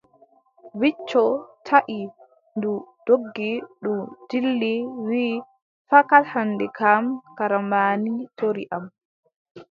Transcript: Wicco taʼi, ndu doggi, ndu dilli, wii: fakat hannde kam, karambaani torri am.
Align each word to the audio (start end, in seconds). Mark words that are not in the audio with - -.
Wicco 0.79 1.23
taʼi, 1.67 1.99
ndu 2.57 2.71
doggi, 3.05 3.51
ndu 3.79 3.93
dilli, 4.29 4.73
wii: 5.05 5.43
fakat 5.89 6.23
hannde 6.33 6.65
kam, 6.77 7.03
karambaani 7.37 8.13
torri 8.37 8.63
am. 8.75 8.83